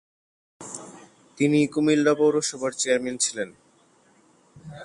[1.37, 3.49] তিনি কুমিল্লা পৌরসভার চেয়ারম্যান ছিলেন।